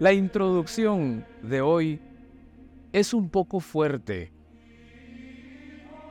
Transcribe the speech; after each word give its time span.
La 0.00 0.14
introducción 0.14 1.26
de 1.42 1.60
hoy 1.60 2.00
es 2.90 3.12
un 3.12 3.28
poco 3.28 3.60
fuerte. 3.60 4.32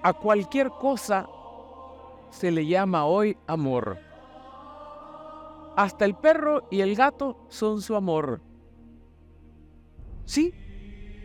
A 0.04 0.14
cualquier 0.14 0.70
cosa 0.70 1.28
se 2.30 2.52
le 2.52 2.68
llama 2.68 3.06
hoy 3.06 3.36
amor. 3.48 3.98
Hasta 5.76 6.06
el 6.06 6.14
perro 6.14 6.68
y 6.70 6.82
el 6.82 6.96
gato 6.96 7.48
son 7.50 7.82
su 7.82 7.96
amor. 7.96 8.42
Sí, 10.26 10.54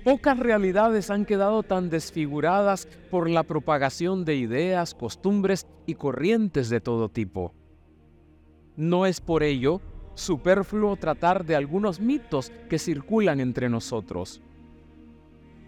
pocas 0.03 0.39
realidades 0.39 1.11
han 1.11 1.27
quedado 1.27 1.65
tan 1.65 1.91
desfiguradas 1.91 2.89
por 3.11 3.29
la 3.29 3.43
propagación 3.43 4.25
de 4.25 4.37
ideas, 4.37 4.95
costumbres 4.95 5.67
y 5.85 5.96
corrientes 5.96 6.71
de 6.71 6.81
todo 6.81 7.11
tipo. 7.11 7.53
No 8.75 9.05
es 9.05 9.21
por 9.21 9.43
ello 9.43 9.83
superfluo 10.15 10.96
tratar 10.96 11.45
de 11.45 11.57
algunos 11.57 12.00
mitos 12.00 12.53
que 12.68 12.79
circulan 12.79 13.41
entre 13.41 13.68
nosotros. 13.68 14.40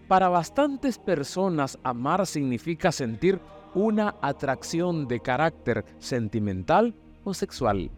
Para 0.07 0.29
bastantes 0.29 0.97
personas 0.97 1.77
amar 1.83 2.25
significa 2.25 2.91
sentir 2.91 3.39
una 3.73 4.15
atracción 4.21 5.07
de 5.07 5.19
carácter 5.19 5.85
sentimental 5.99 6.95
o 7.23 7.33
sexual. 7.33 7.91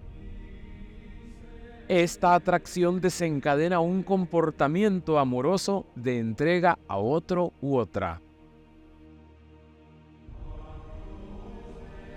Esta 1.88 2.36
atracción 2.36 3.02
desencadena 3.02 3.80
un 3.80 4.04
comportamiento 4.04 5.18
amoroso 5.18 5.86
de 5.96 6.20
entrega 6.20 6.78
a 6.88 6.98
otro 6.98 7.54
u 7.62 7.78
otra. 7.78 8.22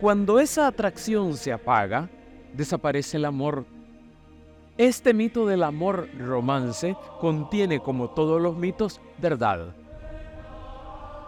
Cuando 0.01 0.41
esa 0.41 0.67
atracción 0.67 1.35
se 1.37 1.53
apaga, 1.53 2.11
desaparece 2.53 3.17
el 3.19 3.25
amor. 3.25 3.65
Este 4.79 5.13
mito 5.13 5.47
del 5.47 5.65
amor 5.65 6.09
romance 6.19 6.97
contiene, 7.21 7.81
como 7.81 8.09
todos 8.11 8.41
los 8.41 8.57
mitos, 8.57 9.03
verdad. 9.19 9.75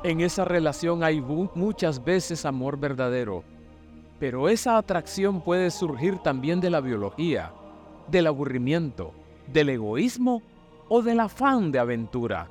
En 0.03 0.23
esa 0.23 0.47
relación 0.47 1.05
hay 1.05 1.21
muchas 1.21 2.03
veces 2.03 2.47
amor 2.47 2.79
verdadero, 2.79 3.45
pero 4.19 4.49
esa 4.49 4.79
atracción 4.79 5.43
puede 5.43 5.71
surgir 5.71 6.19
también 6.19 6.61
de 6.61 6.71
la 6.71 6.81
biología 6.81 7.53
del 8.09 8.27
aburrimiento, 8.27 9.13
del 9.53 9.69
egoísmo 9.69 10.43
o 10.89 11.03
del 11.03 11.21
afán 11.21 11.71
de 11.71 11.79
aventura. 11.79 12.49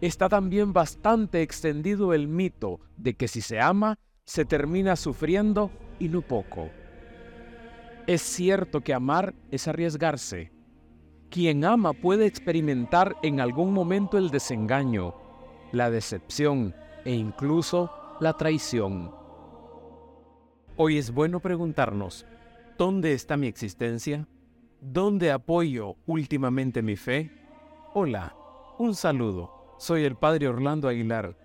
Está 0.00 0.28
también 0.28 0.72
bastante 0.72 1.42
extendido 1.42 2.14
el 2.14 2.28
mito 2.28 2.78
de 2.96 3.14
que 3.14 3.26
si 3.26 3.40
se 3.40 3.60
ama, 3.60 3.98
se 4.24 4.44
termina 4.44 4.94
sufriendo 4.94 5.70
y 5.98 6.08
no 6.08 6.22
poco. 6.22 6.70
Es 8.06 8.20
cierto 8.20 8.82
que 8.82 8.92
amar 8.92 9.34
es 9.50 9.66
arriesgarse. 9.66 10.52
Quien 11.30 11.64
ama 11.64 11.94
puede 11.94 12.26
experimentar 12.26 13.16
en 13.22 13.40
algún 13.40 13.72
momento 13.72 14.18
el 14.18 14.30
desengaño, 14.30 15.14
la 15.72 15.90
decepción 15.90 16.74
e 17.04 17.12
incluso 17.12 17.90
la 18.20 18.34
traición. 18.34 19.10
Hoy 20.76 20.98
es 20.98 21.12
bueno 21.12 21.40
preguntarnos, 21.40 22.26
¿Dónde 22.76 23.12
está 23.12 23.36
mi 23.36 23.46
existencia? 23.46 24.26
¿Dónde 24.80 25.30
apoyo 25.30 25.94
últimamente 26.06 26.82
mi 26.82 26.96
fe? 26.96 27.30
Hola, 27.94 28.34
un 28.78 28.96
saludo. 28.96 29.76
Soy 29.78 30.02
el 30.04 30.16
Padre 30.16 30.48
Orlando 30.48 30.88
Aguilar. 30.88 31.38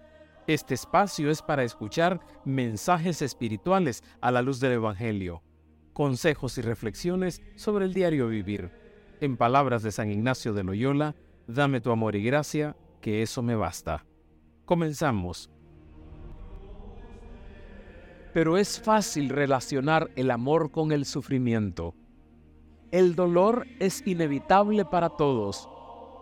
Este 0.47 0.73
espacio 0.73 1.29
es 1.29 1.43
para 1.43 1.63
escuchar 1.63 2.19
mensajes 2.45 3.21
espirituales 3.21 4.03
a 4.21 4.31
la 4.31 4.41
luz 4.41 4.59
del 4.59 4.71
Evangelio, 4.71 5.43
consejos 5.99 6.57
y 6.57 6.61
reflexiones 6.61 7.41
sobre 7.57 7.83
el 7.83 7.93
diario 7.93 8.29
vivir. 8.29 8.71
En 9.19 9.35
palabras 9.35 9.83
de 9.83 9.91
San 9.91 10.09
Ignacio 10.09 10.53
de 10.53 10.63
Loyola, 10.63 11.13
dame 11.45 11.81
tu 11.81 11.91
amor 11.91 12.15
y 12.15 12.23
gracia, 12.23 12.77
que 13.01 13.21
eso 13.21 13.41
me 13.41 13.53
basta. 13.53 14.05
Comenzamos 14.63 15.49
pero 18.33 18.55
es 18.55 18.79
fácil 18.79 19.27
relacionar 19.27 20.09
el 20.15 20.31
amor 20.31 20.71
con 20.71 20.93
el 20.93 21.03
sufrimiento. 21.03 21.95
El 22.91 23.13
dolor 23.13 23.67
es 23.79 24.01
inevitable 24.07 24.85
para 24.85 25.09
todos. 25.09 25.67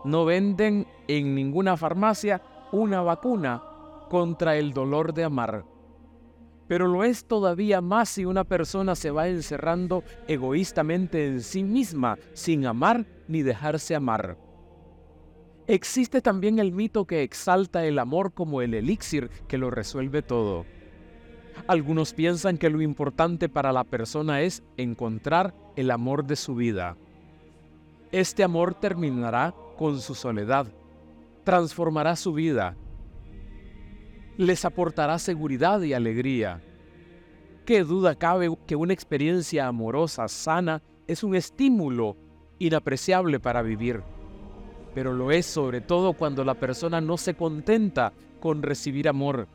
No 0.05 0.25
venden 0.25 0.87
en 1.07 1.35
ninguna 1.35 1.77
farmacia 1.77 2.41
una 2.71 3.01
vacuna 3.01 3.61
contra 4.09 4.57
el 4.57 4.73
dolor 4.73 5.13
de 5.13 5.25
amar. 5.25 5.76
Pero 6.67 6.87
lo 6.87 7.03
es 7.03 7.25
todavía 7.25 7.81
más 7.81 8.09
si 8.09 8.25
una 8.25 8.43
persona 8.43 8.95
se 8.95 9.11
va 9.11 9.27
encerrando 9.27 10.03
egoístamente 10.27 11.25
en 11.27 11.41
sí 11.41 11.63
misma 11.63 12.17
sin 12.33 12.65
amar 12.65 13.05
ni 13.27 13.41
dejarse 13.41 13.95
amar. 13.95 14.37
Existe 15.67 16.21
también 16.21 16.59
el 16.59 16.71
mito 16.71 17.05
que 17.05 17.23
exalta 17.23 17.85
el 17.85 17.99
amor 17.99 18.33
como 18.33 18.61
el 18.61 18.73
elixir 18.73 19.29
que 19.47 19.57
lo 19.57 19.69
resuelve 19.69 20.21
todo. 20.21 20.65
Algunos 21.67 22.13
piensan 22.13 22.57
que 22.57 22.69
lo 22.69 22.81
importante 22.81 23.49
para 23.49 23.73
la 23.73 23.83
persona 23.83 24.41
es 24.41 24.63
encontrar 24.77 25.53
el 25.75 25.91
amor 25.91 26.25
de 26.25 26.35
su 26.35 26.55
vida. 26.55 26.95
Este 28.11 28.43
amor 28.43 28.75
terminará 28.75 29.53
con 29.77 29.99
su 29.99 30.15
soledad, 30.15 30.67
transformará 31.43 32.15
su 32.15 32.31
vida, 32.33 32.77
les 34.37 34.65
aportará 34.65 35.17
seguridad 35.17 35.81
y 35.81 35.93
alegría. 35.93 36.61
¿Qué 37.65 37.83
duda 37.83 38.15
cabe 38.15 38.55
que 38.67 38.75
una 38.75 38.93
experiencia 38.93 39.67
amorosa 39.67 40.27
sana 40.27 40.81
es 41.07 41.23
un 41.23 41.35
estímulo 41.35 42.15
inapreciable 42.59 43.39
para 43.39 43.63
vivir? 43.63 44.03
Pero 44.93 45.13
lo 45.13 45.31
es 45.31 45.45
sobre 45.47 45.81
todo 45.81 46.13
cuando 46.13 46.43
la 46.43 46.53
persona 46.53 47.01
no 47.01 47.17
se 47.17 47.33
contenta 47.33 48.13
con 48.39 48.61
recibir 48.61 49.09
amor, 49.09 49.47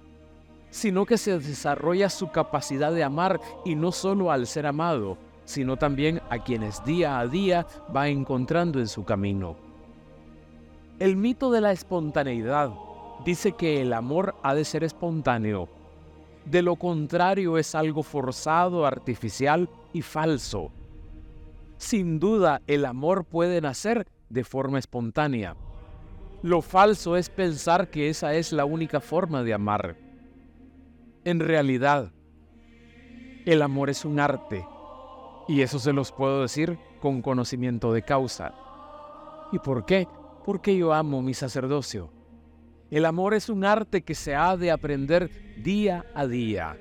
sino 0.70 1.06
que 1.06 1.16
se 1.16 1.38
desarrolla 1.38 2.10
su 2.10 2.30
capacidad 2.30 2.92
de 2.92 3.04
amar 3.04 3.40
y 3.64 3.76
no 3.76 3.92
solo 3.92 4.32
al 4.32 4.46
ser 4.46 4.66
amado, 4.66 5.16
sino 5.44 5.76
también 5.76 6.20
a 6.28 6.42
quienes 6.42 6.84
día 6.84 7.20
a 7.20 7.26
día 7.28 7.66
va 7.94 8.08
encontrando 8.08 8.80
en 8.80 8.88
su 8.88 9.04
camino. 9.04 9.56
El 10.98 11.16
mito 11.16 11.50
de 11.50 11.60
la 11.60 11.72
espontaneidad 11.72 12.72
dice 13.24 13.52
que 13.52 13.80
el 13.80 13.92
amor 13.92 14.34
ha 14.42 14.54
de 14.54 14.64
ser 14.64 14.84
espontáneo. 14.84 15.68
De 16.44 16.62
lo 16.62 16.76
contrario 16.76 17.58
es 17.58 17.74
algo 17.74 18.02
forzado, 18.02 18.84
artificial 18.84 19.68
y 19.92 20.02
falso. 20.02 20.72
Sin 21.76 22.18
duda 22.18 22.62
el 22.66 22.84
amor 22.84 23.24
puede 23.24 23.60
nacer 23.60 24.06
de 24.28 24.44
forma 24.44 24.78
espontánea. 24.78 25.56
Lo 26.42 26.62
falso 26.62 27.16
es 27.16 27.28
pensar 27.28 27.90
que 27.90 28.08
esa 28.08 28.34
es 28.34 28.52
la 28.52 28.64
única 28.64 29.00
forma 29.00 29.44
de 29.44 29.54
amar. 29.54 29.96
En 31.24 31.38
realidad, 31.38 32.10
el 33.46 33.62
amor 33.62 33.90
es 33.90 34.04
un 34.04 34.18
arte. 34.18 34.66
Y 35.46 35.60
eso 35.60 35.78
se 35.78 35.92
los 35.92 36.10
puedo 36.10 36.42
decir 36.42 36.78
con 37.00 37.22
conocimiento 37.22 37.92
de 37.92 38.02
causa. 38.02 38.54
¿Y 39.52 39.58
por 39.58 39.84
qué? 39.84 40.08
Porque 40.44 40.76
yo 40.76 40.92
amo 40.92 41.22
mi 41.22 41.34
sacerdocio. 41.34 42.10
El 42.92 43.06
amor 43.06 43.32
es 43.32 43.48
un 43.48 43.64
arte 43.64 44.02
que 44.02 44.14
se 44.14 44.34
ha 44.34 44.54
de 44.54 44.70
aprender 44.70 45.30
día 45.56 46.04
a 46.14 46.26
día. 46.26 46.76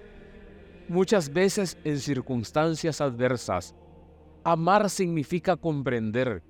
Muchas 0.90 1.32
veces 1.32 1.78
en 1.86 2.00
circunstancias 2.00 3.00
adversas. 3.00 3.74
Amar 4.44 4.90
significa 4.90 5.56
comprender, 5.56 6.44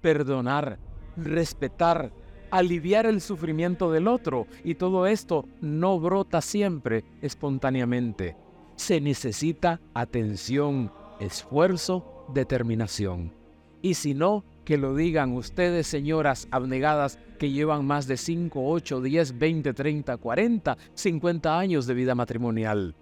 perdonar, 0.00 0.78
respetar, 1.16 2.12
aliviar 2.52 3.04
el 3.04 3.20
sufrimiento 3.20 3.90
del 3.90 4.06
otro 4.06 4.46
y 4.62 4.76
todo 4.76 5.08
esto 5.08 5.44
no 5.60 5.98
brota 5.98 6.40
siempre 6.40 7.04
espontáneamente. 7.20 8.36
Se 8.76 9.00
necesita 9.00 9.80
atención, 9.92 10.92
esfuerzo, 11.18 12.26
determinación. 12.32 13.34
Y 13.82 13.94
si 13.94 14.14
no, 14.14 14.44
que 14.70 14.78
lo 14.78 14.94
digan 14.94 15.32
ustedes, 15.32 15.88
señoras 15.88 16.46
abnegadas 16.52 17.18
que 17.40 17.50
llevan 17.50 17.84
más 17.84 18.06
de 18.06 18.16
5, 18.16 18.70
8, 18.70 19.00
10, 19.00 19.36
20, 19.36 19.74
30, 19.74 20.16
40, 20.16 20.78
50 20.94 21.58
años 21.58 21.88
de 21.88 21.94
vida 21.94 22.14
matrimonial. 22.14 22.94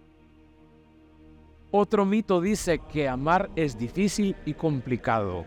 Otro 1.70 2.06
mito 2.06 2.40
dice 2.40 2.80
que 2.90 3.06
amar 3.06 3.50
es 3.54 3.76
difícil 3.76 4.34
y 4.46 4.54
complicado. 4.54 5.44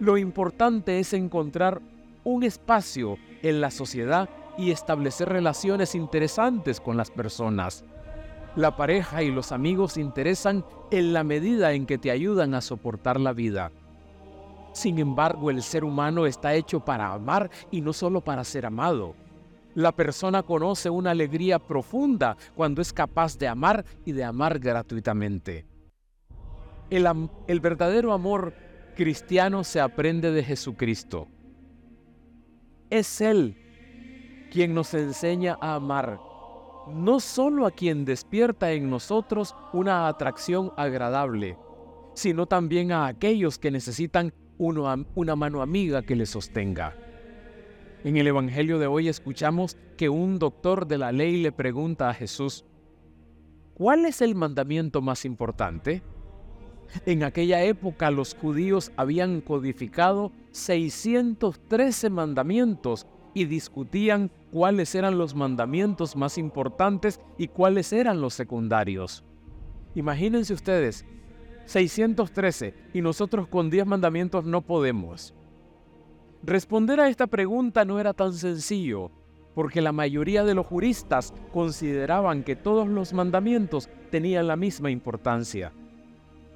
Lo 0.00 0.16
importante 0.16 1.00
es 1.00 1.12
encontrar 1.12 1.82
un 2.24 2.42
espacio 2.42 3.18
en 3.42 3.60
la 3.60 3.70
sociedad 3.70 4.30
y 4.56 4.70
establecer 4.70 5.28
relaciones 5.28 5.94
interesantes 5.94 6.80
con 6.80 6.96
las 6.96 7.10
personas. 7.10 7.84
La 8.54 8.74
pareja 8.74 9.22
y 9.22 9.30
los 9.30 9.52
amigos 9.52 9.98
interesan 9.98 10.64
en 10.90 11.12
la 11.12 11.24
medida 11.24 11.74
en 11.74 11.84
que 11.84 11.98
te 11.98 12.10
ayudan 12.10 12.54
a 12.54 12.62
soportar 12.62 13.20
la 13.20 13.34
vida. 13.34 13.70
Sin 14.76 14.98
embargo, 14.98 15.50
el 15.50 15.62
ser 15.62 15.84
humano 15.84 16.26
está 16.26 16.52
hecho 16.54 16.80
para 16.80 17.10
amar 17.10 17.50
y 17.70 17.80
no 17.80 17.94
solo 17.94 18.20
para 18.20 18.44
ser 18.44 18.66
amado. 18.66 19.14
La 19.74 19.90
persona 19.90 20.42
conoce 20.42 20.90
una 20.90 21.12
alegría 21.12 21.58
profunda 21.58 22.36
cuando 22.54 22.82
es 22.82 22.92
capaz 22.92 23.38
de 23.38 23.48
amar 23.48 23.86
y 24.04 24.12
de 24.12 24.22
amar 24.22 24.58
gratuitamente. 24.58 25.64
El, 26.90 27.60
verdadero 27.60 28.12
amor 28.12 28.52
cristiano 28.94 29.64
se 29.64 29.80
aprende 29.80 30.30
de 30.30 30.44
Jesucristo 30.44 31.26
Es 32.90 33.22
Él 33.22 33.56
quien 34.52 34.74
nos 34.74 34.92
enseña 34.92 35.56
a 35.58 35.76
amar, 35.76 36.20
no 36.92 37.18
solo 37.20 37.64
a 37.64 37.70
quien 37.70 38.04
despierta 38.04 38.72
en 38.72 38.90
nosotros 38.90 39.56
una 39.72 40.06
atracción 40.06 40.70
agradable, 40.76 41.56
sino 42.12 42.44
también 42.44 42.92
a 42.92 43.06
aquellos 43.06 43.58
que 43.58 43.70
necesitan 43.70 44.34
una 44.58 45.36
mano 45.36 45.62
amiga 45.62 46.02
que 46.02 46.16
les 46.16 46.30
sostenga. 46.30 46.94
En 48.04 48.16
el 48.16 48.26
Evangelio 48.26 48.78
de 48.78 48.86
hoy 48.86 49.08
escuchamos 49.08 49.76
que 49.96 50.08
un 50.08 50.38
doctor 50.38 50.86
de 50.86 50.98
la 50.98 51.12
ley 51.12 51.42
le 51.42 51.52
pregunta 51.52 52.08
a 52.08 52.14
Jesús, 52.14 52.64
¿cuál 53.74 54.04
es 54.04 54.20
el 54.22 54.34
mandamiento 54.34 55.02
más 55.02 55.24
importante? 55.24 56.02
En 57.04 57.24
aquella 57.24 57.64
época 57.64 58.10
los 58.12 58.34
judíos 58.34 58.92
habían 58.96 59.40
codificado 59.40 60.30
613 60.52 62.10
mandamientos 62.10 63.06
y 63.34 63.46
discutían 63.46 64.30
cuáles 64.52 64.94
eran 64.94 65.18
los 65.18 65.34
mandamientos 65.34 66.16
más 66.16 66.38
importantes 66.38 67.20
y 67.36 67.48
cuáles 67.48 67.92
eran 67.92 68.20
los 68.20 68.34
secundarios. 68.34 69.24
Imagínense 69.94 70.54
ustedes, 70.54 71.04
613 71.66 72.74
y 72.94 73.02
nosotros 73.02 73.48
con 73.48 73.70
10 73.70 73.86
mandamientos 73.86 74.44
no 74.44 74.62
podemos. 74.62 75.34
Responder 76.42 77.00
a 77.00 77.08
esta 77.08 77.26
pregunta 77.26 77.84
no 77.84 77.98
era 77.98 78.14
tan 78.14 78.32
sencillo, 78.32 79.10
porque 79.54 79.80
la 79.80 79.92
mayoría 79.92 80.44
de 80.44 80.54
los 80.54 80.66
juristas 80.66 81.34
consideraban 81.52 82.44
que 82.44 82.56
todos 82.56 82.86
los 82.88 83.12
mandamientos 83.12 83.88
tenían 84.10 84.46
la 84.46 84.56
misma 84.56 84.90
importancia. 84.90 85.72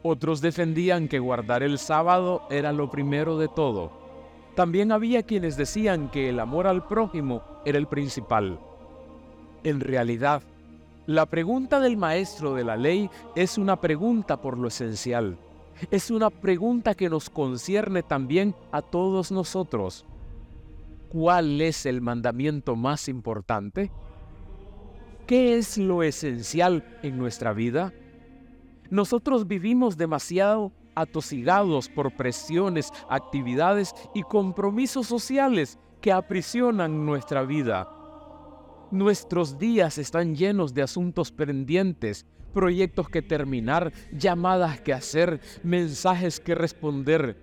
Otros 0.03 0.41
defendían 0.41 1.09
que 1.09 1.19
guardar 1.19 1.63
el 1.63 1.79
sábado 1.79 2.43
era 2.51 2.73
lo 2.73 2.91
primero 2.91 3.37
de 3.37 3.49
todo. 3.49 3.93
También 4.55 4.93
había 4.93 5.23
quienes 5.23 5.57
decían 5.57 6.11
que 6.11 6.29
el 6.29 6.41
amor 6.41 6.67
al 6.67 6.87
prójimo 6.87 7.43
era 7.65 7.79
el 7.79 7.87
principal. 7.87 8.59
En 9.65 9.81
realidad, 9.81 10.43
la 11.11 11.27
pregunta 11.27 11.81
del 11.81 11.97
maestro 11.97 12.55
de 12.55 12.63
la 12.63 12.77
ley 12.77 13.11
es 13.35 13.59
una 13.59 13.81
pregunta 13.81 14.41
por 14.41 14.57
lo 14.57 14.69
esencial. 14.69 15.37
Es 15.91 16.09
una 16.09 16.31
pregunta 16.31 16.95
que 16.95 17.11
nos 17.11 17.29
concierne 17.31 18.05
también 18.05 18.55
a 18.71 18.81
todos 18.81 19.33
nosotros. 19.33 20.07
¿Cuál 21.09 21.61
es 21.63 21.85
el 21.85 22.01
mandamiento 22.01 22.77
más 22.77 23.09
importante? 23.09 23.91
¿Qué 25.27 25.57
es 25.57 25.79
lo 25.79 26.05
esencial 26.05 26.85
en 27.03 27.19
nuestra 27.19 27.53
vida? 27.55 27.93
Nosotros 28.89 29.49
vivimos 29.49 29.97
demasiado 29.97 30.71
atosigados 30.95 31.89
por 31.89 32.15
presiones, 32.15 32.93
actividades 33.09 33.97
y 34.15 34.23
compromisos 34.23 35.09
sociales 35.09 35.77
que 36.01 36.13
aprisionan 36.13 37.05
nuestra 37.05 37.43
vida. 37.43 38.00
Nuestros 38.91 39.57
días 39.57 39.99
están 39.99 40.35
llenos 40.35 40.75
de 40.75 40.83
asuntos 40.83 41.31
pendientes, 41.31 42.27
proyectos 42.53 43.09
que 43.09 43.23
terminar, 43.23 43.93
llamadas 44.11 44.81
que 44.81 44.93
hacer, 44.93 45.41
mensajes 45.63 46.41
que 46.41 46.57
responder. 46.57 47.37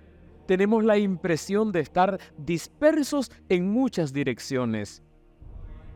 Tenemos 0.46 0.84
la 0.84 0.98
impresión 0.98 1.72
de 1.72 1.80
estar 1.80 2.20
dispersos 2.38 3.32
en 3.48 3.72
muchas 3.72 4.12
direcciones. 4.12 5.02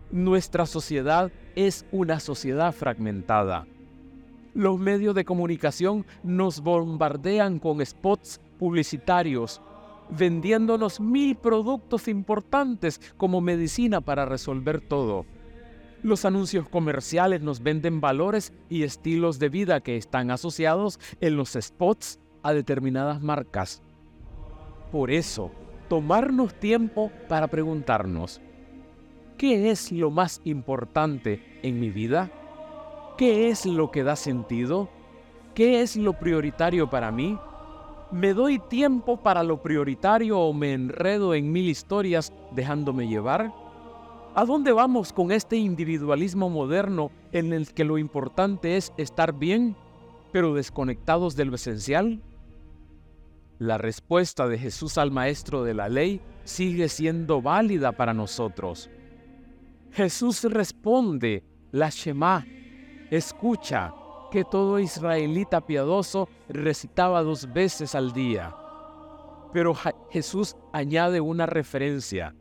Nuestra 0.09 0.65
sociedad 0.65 1.29
es 1.55 1.85
una 1.91 2.21
sociedad 2.21 2.73
fragmentada. 2.73 3.67
Los 4.53 4.79
medios 4.79 5.15
de 5.15 5.25
comunicación 5.25 6.05
nos 6.23 6.61
bombardean 6.61 7.59
con 7.59 7.85
spots 7.85 8.39
publicitarios, 8.57 9.61
vendiéndonos 10.09 11.01
mil 11.01 11.35
productos 11.35 12.07
importantes 12.07 13.01
como 13.17 13.41
medicina 13.41 13.99
para 13.99 14.25
resolver 14.25 14.79
todo. 14.79 15.25
Los 16.03 16.25
anuncios 16.25 16.67
comerciales 16.67 17.41
nos 17.41 17.61
venden 17.61 18.01
valores 18.01 18.53
y 18.69 18.81
estilos 18.81 19.37
de 19.37 19.49
vida 19.49 19.81
que 19.81 19.97
están 19.97 20.31
asociados 20.31 20.99
en 21.19 21.37
los 21.37 21.51
spots 21.59 22.19
a 22.41 22.53
determinadas 22.53 23.21
marcas. 23.21 23.83
Por 24.91 25.11
eso, 25.11 25.51
tomarnos 25.89 26.55
tiempo 26.55 27.11
para 27.29 27.47
preguntarnos, 27.47 28.41
¿qué 29.37 29.69
es 29.69 29.91
lo 29.91 30.09
más 30.09 30.41
importante 30.43 31.59
en 31.61 31.79
mi 31.79 31.91
vida? 31.91 32.31
¿Qué 33.15 33.49
es 33.49 33.67
lo 33.67 33.91
que 33.91 34.03
da 34.03 34.15
sentido? 34.15 34.89
¿Qué 35.53 35.81
es 35.81 35.95
lo 35.97 36.13
prioritario 36.13 36.89
para 36.89 37.11
mí? 37.11 37.37
¿Me 38.11 38.33
doy 38.33 38.57
tiempo 38.57 39.17
para 39.17 39.43
lo 39.43 39.61
prioritario 39.61 40.39
o 40.39 40.51
me 40.51 40.73
enredo 40.73 41.35
en 41.35 41.51
mil 41.51 41.69
historias 41.69 42.33
dejándome 42.55 43.07
llevar? 43.07 43.60
¿A 44.33 44.45
dónde 44.45 44.71
vamos 44.71 45.11
con 45.11 45.33
este 45.33 45.57
individualismo 45.57 46.49
moderno 46.49 47.11
en 47.33 47.51
el 47.51 47.73
que 47.73 47.83
lo 47.83 47.97
importante 47.97 48.77
es 48.77 48.93
estar 48.95 49.33
bien, 49.33 49.75
pero 50.31 50.53
desconectados 50.53 51.35
de 51.35 51.43
lo 51.43 51.55
esencial? 51.55 52.21
La 53.59 53.77
respuesta 53.77 54.47
de 54.47 54.57
Jesús 54.57 54.97
al 54.97 55.11
maestro 55.11 55.63
de 55.65 55.73
la 55.73 55.89
ley 55.89 56.21
sigue 56.45 56.87
siendo 56.87 57.41
válida 57.41 57.91
para 57.91 58.13
nosotros. 58.13 58.89
Jesús 59.91 60.45
responde, 60.45 61.43
la 61.71 61.89
Shema, 61.89 62.45
Escucha 63.09 63.93
que 64.31 64.45
todo 64.45 64.79
israelita 64.79 65.59
piadoso 65.59 66.29
recitaba 66.47 67.21
dos 67.21 67.51
veces 67.51 67.95
al 67.95 68.13
día. 68.13 68.55
Pero 69.51 69.75
Jesús 70.09 70.55
añade 70.71 71.19
una 71.19 71.45
referencia 71.45 72.33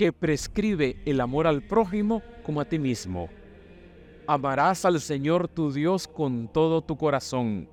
que 0.00 0.14
prescribe 0.14 0.96
el 1.04 1.20
amor 1.20 1.46
al 1.46 1.60
prójimo 1.60 2.22
como 2.42 2.62
a 2.62 2.64
ti 2.64 2.78
mismo. 2.78 3.28
Amarás 4.26 4.86
al 4.86 4.98
Señor 4.98 5.46
tu 5.46 5.70
Dios 5.70 6.08
con 6.08 6.48
todo 6.48 6.80
tu 6.80 6.96
corazón, 6.96 7.68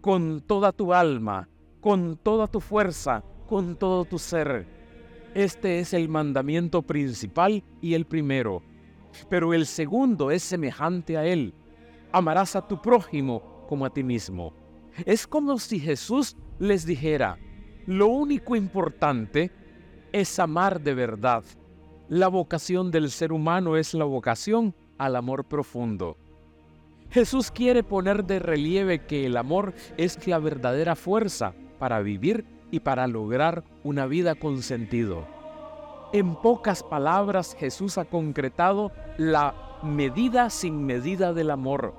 con 0.00 0.40
toda 0.40 0.72
tu 0.72 0.94
alma, 0.94 1.50
con 1.82 2.16
toda 2.16 2.46
tu 2.46 2.60
fuerza, 2.60 3.22
con 3.46 3.76
todo 3.76 4.06
tu 4.06 4.18
ser. 4.18 4.66
Este 5.34 5.80
es 5.80 5.92
el 5.92 6.08
mandamiento 6.08 6.80
principal 6.80 7.62
y 7.82 7.92
el 7.92 8.06
primero 8.06 8.62
pero 9.28 9.52
el 9.52 9.66
segundo 9.66 10.30
es 10.30 10.42
semejante 10.42 11.18
a 11.18 11.26
él. 11.26 11.52
Amarás 12.10 12.56
a 12.56 12.66
tu 12.66 12.80
prójimo 12.80 13.66
como 13.68 13.84
a 13.84 13.90
ti 13.90 14.02
mismo. 14.02 14.54
Es 15.04 15.26
como 15.26 15.58
si 15.58 15.78
Jesús 15.78 16.38
les 16.58 16.86
dijera, 16.86 17.36
lo 17.86 18.06
único 18.06 18.56
importante 18.56 19.50
es 20.12 20.38
amar 20.38 20.80
de 20.80 20.94
verdad. 20.94 21.44
La 22.08 22.28
vocación 22.28 22.90
del 22.90 23.10
ser 23.10 23.32
humano 23.32 23.76
es 23.76 23.94
la 23.94 24.04
vocación 24.04 24.74
al 24.98 25.16
amor 25.16 25.44
profundo. 25.44 26.16
Jesús 27.10 27.50
quiere 27.50 27.82
poner 27.82 28.24
de 28.24 28.38
relieve 28.38 29.04
que 29.06 29.26
el 29.26 29.36
amor 29.36 29.74
es 29.96 30.26
la 30.26 30.38
verdadera 30.38 30.94
fuerza 30.94 31.54
para 31.78 32.00
vivir 32.00 32.44
y 32.70 32.80
para 32.80 33.06
lograr 33.06 33.64
una 33.82 34.06
vida 34.06 34.34
con 34.34 34.62
sentido. 34.62 35.26
En 36.12 36.36
pocas 36.36 36.82
palabras, 36.82 37.56
Jesús 37.58 37.98
ha 37.98 38.04
concretado 38.04 38.92
la 39.16 39.54
medida 39.82 40.50
sin 40.50 40.84
medida 40.84 41.32
del 41.32 41.50
amor. 41.50 41.94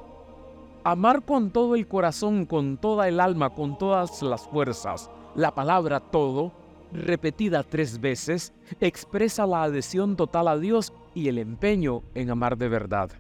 Amar 0.84 1.24
con 1.24 1.52
todo 1.52 1.76
el 1.76 1.88
corazón, 1.88 2.46
con 2.46 2.78
toda 2.78 3.08
el 3.08 3.20
alma, 3.20 3.52
con 3.52 3.78
todas 3.78 4.22
las 4.22 4.48
fuerzas. 4.48 5.10
La 5.36 5.54
palabra 5.54 6.00
todo, 6.00 6.52
repetida 6.92 7.64
tres 7.64 8.00
veces, 8.00 8.54
expresa 8.80 9.46
la 9.46 9.64
adhesión 9.64 10.16
total 10.16 10.48
a 10.48 10.58
Dios 10.58 10.94
y 11.14 11.28
el 11.28 11.38
empeño 11.38 12.04
en 12.16 12.30
amar 12.30 12.58
de 12.58 12.70
verdad. 12.70 13.12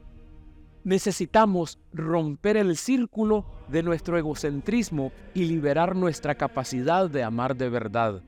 Necesitamos 0.83 1.79
romper 1.93 2.57
el 2.57 2.75
círculo 2.75 3.45
de 3.67 3.83
nuestro 3.83 4.17
egocentrismo 4.17 5.11
y 5.33 5.45
liberar 5.45 5.95
nuestra 5.95 6.35
capacidad 6.35 7.09
de 7.09 7.23
amar 7.23 7.55
de 7.55 7.69
verdad. 7.69 8.23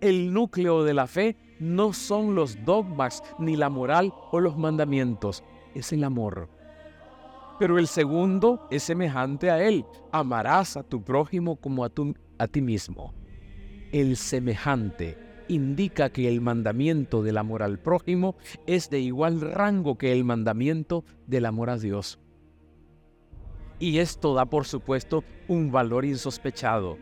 El 0.00 0.32
núcleo 0.32 0.84
de 0.84 0.94
la 0.94 1.06
fe 1.06 1.36
no 1.60 1.92
son 1.92 2.34
los 2.34 2.64
dogmas, 2.64 3.22
ni 3.38 3.56
la 3.56 3.68
moral 3.68 4.12
o 4.32 4.40
los 4.40 4.56
mandamientos, 4.56 5.44
es 5.74 5.92
el 5.92 6.04
amor. 6.04 6.48
Pero 7.58 7.78
el 7.78 7.88
segundo 7.88 8.66
es 8.70 8.84
semejante 8.84 9.50
a 9.50 9.62
él, 9.62 9.84
amarás 10.12 10.76
a 10.76 10.82
tu 10.82 11.02
prójimo 11.02 11.56
como 11.56 11.84
a, 11.84 11.90
a 12.38 12.46
ti 12.46 12.60
mismo. 12.60 13.12
El 13.92 14.16
semejante 14.16 15.16
indica 15.48 16.10
que 16.10 16.28
el 16.28 16.40
mandamiento 16.40 17.22
del 17.22 17.38
amor 17.38 17.62
al 17.62 17.78
prójimo 17.78 18.36
es 18.66 18.90
de 18.90 19.00
igual 19.00 19.40
rango 19.40 19.96
que 19.96 20.12
el 20.12 20.24
mandamiento 20.24 21.04
del 21.26 21.46
amor 21.46 21.70
a 21.70 21.78
Dios. 21.78 22.18
Y 23.78 23.98
esto 23.98 24.34
da 24.34 24.46
por 24.46 24.66
supuesto 24.66 25.24
un 25.46 25.70
valor 25.70 26.04
insospechado 26.04 26.98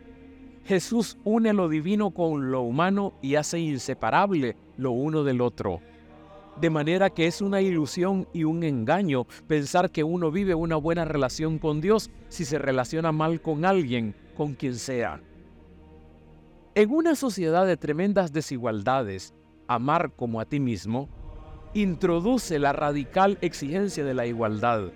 Jesús 0.67 1.17
une 1.23 1.53
lo 1.53 1.69
divino 1.69 2.11
con 2.11 2.51
lo 2.51 2.61
humano 2.61 3.13
y 3.21 3.35
hace 3.35 3.57
inseparable 3.57 4.57
lo 4.75 4.91
uno 4.91 5.23
del 5.23 5.39
otro. 5.39 5.79
De 6.59 6.69
manera 6.69 7.09
que 7.09 7.25
es 7.25 7.41
una 7.41 7.61
ilusión 7.61 8.27
y 8.33 8.43
un 8.43 8.63
engaño 8.63 9.27
pensar 9.47 9.91
que 9.91 10.03
uno 10.03 10.29
vive 10.29 10.55
una 10.55 10.75
buena 10.75 11.05
relación 11.05 11.57
con 11.57 11.79
Dios 11.79 12.09
si 12.27 12.43
se 12.43 12.57
relaciona 12.59 13.13
mal 13.13 13.39
con 13.41 13.63
alguien, 13.63 14.13
con 14.35 14.55
quien 14.55 14.75
sea. 14.75 15.21
En 16.77 16.91
una 16.91 17.15
sociedad 17.15 17.65
de 17.65 17.75
tremendas 17.75 18.31
desigualdades, 18.31 19.33
amar 19.67 20.11
como 20.15 20.39
a 20.39 20.45
ti 20.45 20.59
mismo, 20.59 21.09
introduce 21.73 22.59
la 22.59 22.71
radical 22.71 23.39
exigencia 23.41 24.05
de 24.05 24.13
la 24.13 24.27
igualdad. 24.27 24.91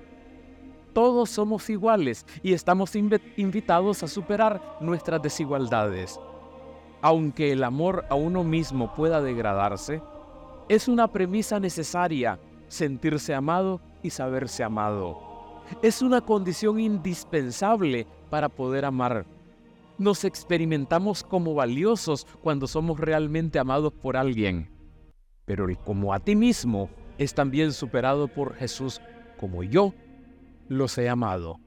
Todos 0.93 1.31
somos 1.31 1.67
iguales 1.71 2.27
y 2.43 2.53
estamos 2.53 2.95
invitados 2.95 4.03
a 4.03 4.07
superar 4.07 4.77
nuestras 4.79 5.23
desigualdades. 5.23 6.19
Aunque 7.01 7.51
el 7.51 7.63
amor 7.63 8.05
a 8.11 8.13
uno 8.13 8.43
mismo 8.43 8.93
pueda 8.93 9.19
degradarse, 9.19 10.03
es 10.69 10.87
una 10.87 11.07
premisa 11.07 11.59
necesaria 11.59 12.39
sentirse 12.67 13.33
amado 13.33 13.81
y 14.03 14.11
saberse 14.11 14.63
amado. 14.63 15.17
Es 15.81 16.03
una 16.03 16.21
condición 16.21 16.79
indispensable 16.79 18.05
para 18.29 18.49
poder 18.49 18.85
amar. 18.85 19.25
Nos 20.01 20.25
experimentamos 20.25 21.21
como 21.21 21.53
valiosos 21.53 22.25
cuando 22.41 22.65
somos 22.65 22.99
realmente 22.99 23.59
amados 23.59 23.93
por 23.93 24.17
alguien. 24.17 24.67
Pero 25.45 25.69
el 25.69 25.77
como 25.77 26.11
a 26.11 26.19
ti 26.19 26.35
mismo 26.35 26.89
es 27.19 27.35
también 27.35 27.71
superado 27.71 28.27
por 28.27 28.55
Jesús 28.55 28.99
como 29.39 29.61
yo 29.61 29.93
los 30.67 30.97
he 30.97 31.07
amado. 31.07 31.59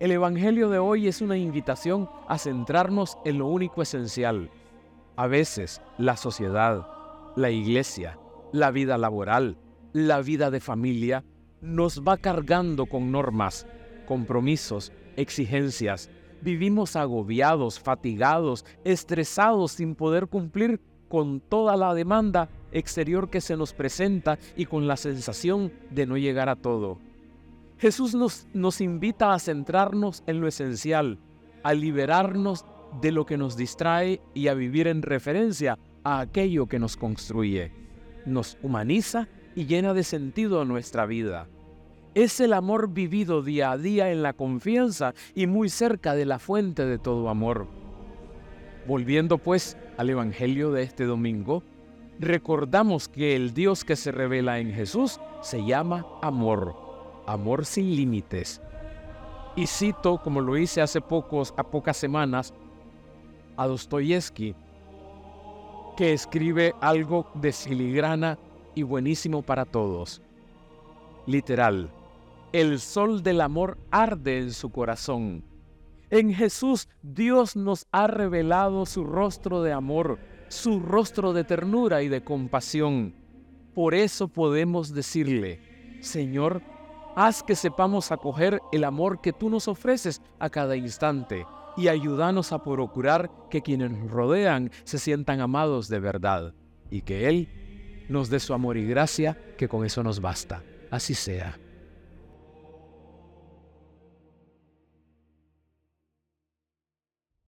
El 0.00 0.10
Evangelio 0.10 0.70
de 0.70 0.78
hoy 0.78 1.06
es 1.06 1.20
una 1.20 1.36
invitación 1.36 2.10
a 2.26 2.36
centrarnos 2.36 3.16
en 3.24 3.38
lo 3.38 3.46
único 3.46 3.80
esencial. 3.80 4.50
A 5.14 5.28
veces 5.28 5.80
la 5.98 6.16
sociedad, 6.16 6.88
la 7.36 7.50
iglesia, 7.50 8.18
la 8.50 8.72
vida 8.72 8.98
laboral, 8.98 9.56
la 9.92 10.20
vida 10.20 10.50
de 10.50 10.58
familia, 10.58 11.22
nos 11.60 12.02
va 12.02 12.16
cargando 12.16 12.86
con 12.86 13.12
normas, 13.12 13.68
compromisos, 14.04 14.92
exigencias. 15.14 16.10
Vivimos 16.42 16.96
agobiados, 16.96 17.80
fatigados, 17.80 18.64
estresados 18.84 19.72
sin 19.72 19.94
poder 19.94 20.28
cumplir 20.28 20.80
con 21.08 21.40
toda 21.40 21.76
la 21.76 21.94
demanda 21.94 22.48
exterior 22.72 23.30
que 23.30 23.40
se 23.40 23.56
nos 23.56 23.72
presenta 23.72 24.38
y 24.56 24.66
con 24.66 24.86
la 24.86 24.96
sensación 24.96 25.72
de 25.90 26.06
no 26.06 26.16
llegar 26.16 26.48
a 26.48 26.56
todo. 26.56 26.98
Jesús 27.78 28.14
nos, 28.14 28.46
nos 28.54 28.80
invita 28.80 29.32
a 29.32 29.38
centrarnos 29.38 30.22
en 30.26 30.40
lo 30.40 30.48
esencial, 30.48 31.18
a 31.62 31.74
liberarnos 31.74 32.64
de 33.00 33.12
lo 33.12 33.26
que 33.26 33.36
nos 33.36 33.56
distrae 33.56 34.20
y 34.34 34.48
a 34.48 34.54
vivir 34.54 34.86
en 34.86 35.02
referencia 35.02 35.78
a 36.04 36.20
aquello 36.20 36.66
que 36.66 36.78
nos 36.78 36.96
construye, 36.96 37.72
nos 38.24 38.56
humaniza 38.62 39.28
y 39.54 39.66
llena 39.66 39.92
de 39.92 40.04
sentido 40.04 40.64
nuestra 40.64 41.06
vida. 41.06 41.48
Es 42.16 42.40
el 42.40 42.54
amor 42.54 42.94
vivido 42.94 43.42
día 43.42 43.72
a 43.72 43.76
día 43.76 44.10
en 44.10 44.22
la 44.22 44.32
confianza 44.32 45.12
y 45.34 45.46
muy 45.46 45.68
cerca 45.68 46.14
de 46.14 46.24
la 46.24 46.38
fuente 46.38 46.86
de 46.86 46.96
todo 46.98 47.28
amor. 47.28 47.66
Volviendo 48.86 49.36
pues 49.36 49.76
al 49.98 50.08
Evangelio 50.08 50.72
de 50.72 50.82
este 50.82 51.04
domingo, 51.04 51.62
recordamos 52.18 53.06
que 53.08 53.36
el 53.36 53.52
Dios 53.52 53.84
que 53.84 53.96
se 53.96 54.12
revela 54.12 54.60
en 54.60 54.72
Jesús 54.72 55.20
se 55.42 55.62
llama 55.66 56.06
amor 56.22 56.74
Amor 57.26 57.66
sin 57.66 57.94
límites. 57.94 58.62
Y 59.54 59.66
cito, 59.66 60.16
como 60.22 60.40
lo 60.40 60.56
hice 60.56 60.80
hace 60.80 61.02
pocos, 61.02 61.52
a 61.58 61.64
pocas 61.64 61.98
semanas, 61.98 62.54
a 63.58 63.66
Dostoyevsky, 63.66 64.54
que 65.98 66.14
escribe 66.14 66.74
algo 66.80 67.30
de 67.34 67.52
filigrana 67.52 68.38
y 68.74 68.84
buenísimo 68.84 69.42
para 69.42 69.66
todos. 69.66 70.22
Literal, 71.26 71.90
el 72.52 72.80
sol 72.80 73.22
del 73.22 73.40
amor 73.40 73.78
arde 73.90 74.38
en 74.38 74.52
su 74.52 74.70
corazón. 74.70 75.44
En 76.10 76.32
Jesús 76.32 76.88
Dios 77.02 77.56
nos 77.56 77.86
ha 77.92 78.06
revelado 78.06 78.86
su 78.86 79.04
rostro 79.04 79.62
de 79.62 79.72
amor, 79.72 80.18
su 80.48 80.80
rostro 80.80 81.32
de 81.32 81.44
ternura 81.44 82.02
y 82.02 82.08
de 82.08 82.22
compasión. 82.22 83.14
Por 83.74 83.94
eso 83.94 84.28
podemos 84.28 84.94
decirle, 84.94 85.60
Señor, 86.00 86.62
Haz 87.18 87.42
que 87.42 87.56
sepamos 87.56 88.12
acoger 88.12 88.60
el 88.72 88.84
amor 88.84 89.22
que 89.22 89.32
tú 89.32 89.48
nos 89.48 89.68
ofreces 89.68 90.20
a 90.38 90.50
cada 90.50 90.76
instante 90.76 91.46
y 91.74 91.88
ayúdanos 91.88 92.52
a 92.52 92.62
procurar 92.62 93.30
que 93.48 93.62
quienes 93.62 93.90
nos 93.90 94.10
rodean 94.10 94.70
se 94.84 94.98
sientan 94.98 95.40
amados 95.40 95.88
de 95.88 95.98
verdad 95.98 96.52
y 96.90 97.00
que 97.00 97.26
Él 97.26 98.04
nos 98.10 98.28
dé 98.28 98.38
su 98.38 98.52
amor 98.52 98.76
y 98.76 98.86
gracia, 98.86 99.38
que 99.56 99.66
con 99.66 99.86
eso 99.86 100.02
nos 100.02 100.20
basta. 100.20 100.62
Así 100.90 101.14
sea. 101.14 101.58